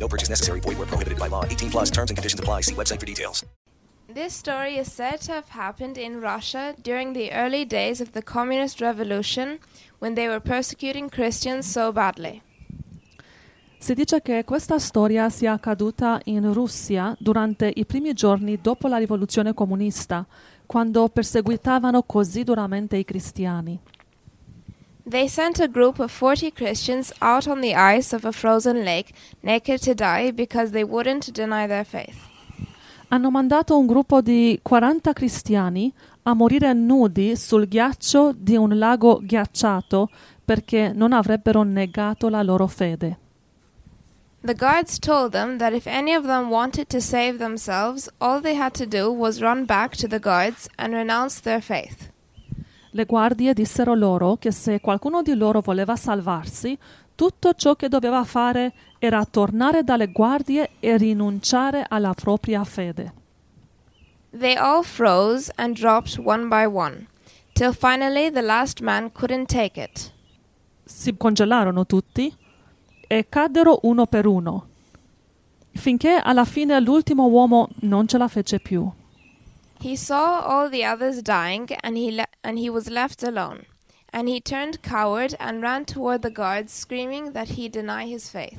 [0.00, 0.60] No purchase necessary.
[0.60, 1.44] Void where prohibited by law.
[1.44, 2.62] 18 plus terms and conditions apply.
[2.62, 3.44] See website for details.
[4.12, 8.22] This story is said to have happened in Russia during the early days of the
[8.22, 9.60] Communist Revolution
[10.00, 12.42] when they were persecuting Christians so badly.
[13.78, 18.98] Si dice che questa storia sia accaduta in Russia durante i primi giorni dopo la
[18.98, 20.26] rivoluzione comunista,
[20.66, 23.80] quando perseguitavano così duramente i cristiani.
[25.06, 29.12] They sent a group of 40 Christians out on the ice of a frozen lake
[29.42, 32.28] naked to die because they wouldn't deny their faith.
[33.08, 39.20] Hanno mandato un gruppo di 40 cristiani a morire nudi sul ghiaccio di un lago
[39.20, 40.08] ghiacciato
[40.44, 43.18] perché non avrebbero negato la loro fede.
[44.42, 48.54] The guards told them that if any of them wanted to save themselves, all they
[48.54, 52.10] had to do was run back to the guards and renounce their faith.
[52.92, 56.76] Le guardie dissero loro che se qualcuno di loro voleva salvarsi,
[57.14, 63.14] tutto ciò che doveva fare era tornare dalle guardie e rinunciare alla propria fede.
[64.36, 67.06] They all froze and dropped one by one,
[67.52, 70.12] till finally the last man couldn't take it.
[70.84, 72.34] Si congelarono tutti
[73.06, 74.66] e caddero uno per uno,
[75.72, 78.90] finché alla fine l'ultimo uomo non ce la fece più.
[79.82, 83.64] He saw all the others dying, and he, le- and he was left alone.
[84.12, 88.58] And he turned coward and ran toward the guards, screaming that he deny his faith.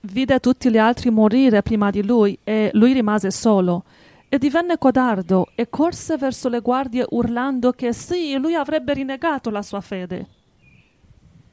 [0.00, 3.84] Vide tutti gli altri morire prima di lui e lui rimase solo.
[4.28, 9.62] E divenne codardo e corse verso le guardie urlando che sì, lui avrebbe rinnegato la
[9.62, 10.26] sua fede.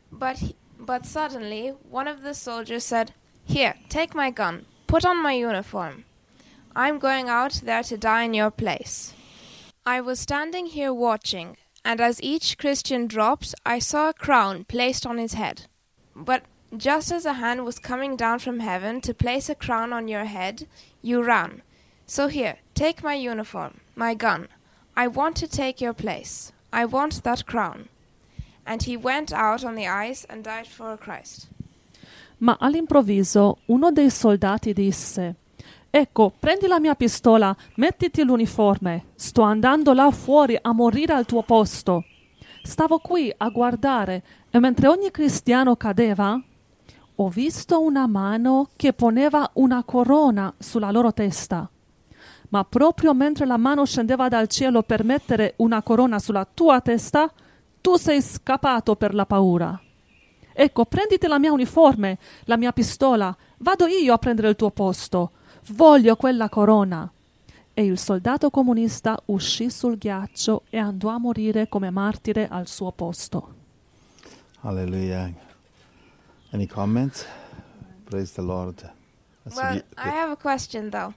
[0.09, 3.13] But, he, but suddenly, one of the soldiers said,
[3.45, 6.06] Here, take my gun, put on my uniform.
[6.75, 9.13] I'm going out there to die in your place.
[9.85, 15.05] I was standing here watching, and as each Christian dropped, I saw a crown placed
[15.05, 15.63] on his head.
[16.15, 16.43] But
[16.77, 20.25] just as a hand was coming down from heaven to place a crown on your
[20.25, 20.67] head,
[21.01, 21.61] you ran.
[22.05, 24.47] So here, take my uniform, my gun.
[24.95, 26.51] I want to take your place.
[26.71, 27.89] I want that crown.
[28.65, 31.47] And he went out on the ice and died for Christ.
[32.39, 35.35] Ma all'improvviso uno dei soldati disse:
[35.89, 39.07] Ecco, prendi la mia pistola, mettiti l'uniforme.
[39.15, 42.05] Sto andando là fuori a morire al tuo posto.
[42.63, 46.39] Stavo qui a guardare e mentre ogni cristiano cadeva,
[47.15, 51.69] ho visto una mano che poneva una corona sulla loro testa.
[52.49, 57.31] Ma proprio mentre la mano scendeva dal cielo per mettere una corona sulla tua testa,
[57.81, 59.79] tu sei scappato per la paura.
[60.53, 65.31] Ecco, prenditi la mia uniforme, la mia pistola, vado io a prendere il tuo posto.
[65.69, 67.09] Voglio quella corona.
[67.73, 72.91] E il soldato comunista uscì sul ghiaccio e andò a morire come martire al suo
[72.91, 73.53] posto.
[74.61, 75.31] Hallelujah.
[76.51, 77.25] Any comments?
[78.03, 78.75] Praise the Lord.
[79.44, 81.13] That's Well, the- I have a question though.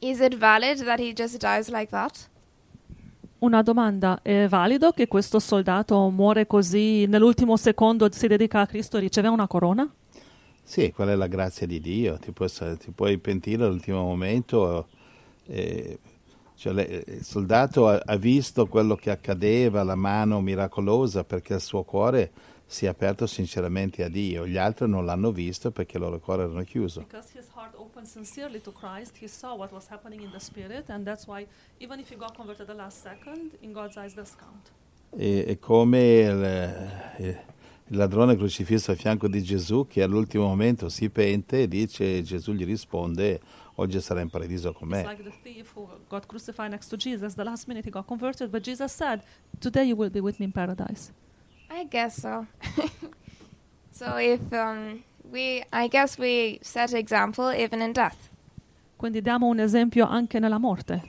[0.00, 2.28] Is it valid that he just dies like that?
[3.38, 8.98] Una domanda, è valido che questo soldato muore così nell'ultimo secondo si dedica a Cristo
[8.98, 9.88] e riceve una corona?
[10.68, 14.88] Sì, quella è la grazia di Dio, ti puoi, ti puoi pentire all'ultimo momento.
[15.46, 15.96] eh,
[16.56, 21.60] cioè, le- il soldato ha, ha visto quello che accadeva, la mano miracolosa, perché il
[21.60, 22.32] suo cuore
[22.66, 24.44] si è aperto sinceramente a Dio.
[24.44, 27.00] Gli altri non l'hanno visto perché il loro cuore erano chiuso.
[27.02, 30.90] Because his heart opened sincerely to Christ, he saw what was happening in the spirit,
[30.90, 31.46] and that's why
[31.78, 34.72] even if he got converted the last second, in God's eyes this count.
[35.16, 37.40] E, è come il, il-
[37.88, 42.52] il ladrone crocifisso a fianco di Gesù che all'ultimo momento si pente e dice, Gesù
[42.52, 43.40] gli risponde,
[43.74, 45.08] oggi sarà in paradiso con It's me.
[45.08, 47.34] like the thief who got crucified next to Jesus.
[47.34, 49.22] The last minute he got converted, but Jesus said,
[49.60, 51.12] "Today you will be with me in paradise."
[51.70, 52.46] I guess so.
[53.92, 58.30] so if um, we, I guess we set example even in death.
[58.96, 61.02] Quindi diamo un esempio anche nella morte.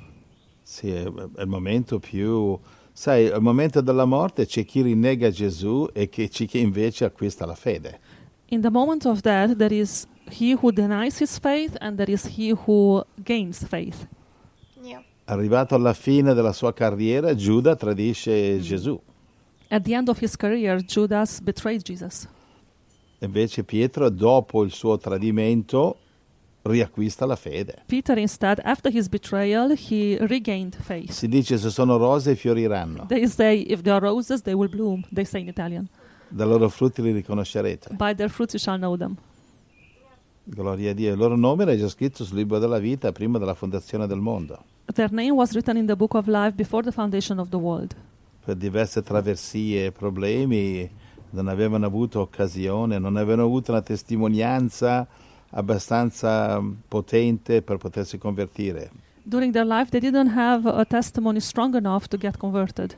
[0.62, 2.60] Sì, è, è il momento più...
[2.98, 7.54] Sai, al momento della morte c'è chi rinnega Gesù e c'è chi invece acquista la
[7.54, 8.00] fede.
[8.48, 12.26] In the moment of death, there is he who denies his faith, and there is
[12.26, 14.08] he who gains faith.
[14.82, 15.04] Yeah.
[15.26, 19.00] Arrivato alla fine della sua carriera, Giuda tradisce Gesù.
[19.68, 22.28] At the end of his career, Judas betrayed Jesus.
[23.20, 25.98] Invece Pietro, dopo il suo tradimento,
[26.68, 27.84] riacquista la fede.
[27.88, 31.12] Peter, instead, after his betrayal, he regained faith.
[31.12, 35.04] Si dice se sono rose fioriranno, They say, if they are roses, they will bloom,
[35.14, 35.88] they say in Italian.
[36.30, 37.96] dai loro frutti li riconoscerete.
[37.96, 39.16] By their fruits you shall know them.
[40.44, 41.12] Gloria a Dio.
[41.12, 44.64] Il loro nome era già scritto sul libro della vita prima della fondazione del mondo.
[44.94, 47.94] Their name was written in the book of life before the foundation of the world.
[48.46, 50.90] Per diverse traversie e problemi
[51.32, 55.06] non avevano avuto occasione, non avevano avuto una testimonianza
[55.52, 58.90] abbastanza mm, potente per potersi convertire.
[59.24, 62.96] During their life, they didn't have a testimony strong enough to get converted.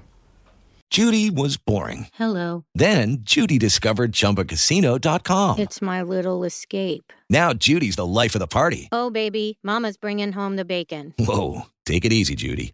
[0.92, 2.08] Judy was boring.
[2.14, 2.64] Hello.
[2.74, 5.60] Then Judy discovered ChumbaCasino.com.
[5.60, 7.14] It's my little escape.
[7.30, 8.90] Now Judy's the life of the party.
[8.92, 11.14] Oh, baby, Mama's bringing home the bacon.
[11.20, 12.74] Whoa, take it easy, Judy.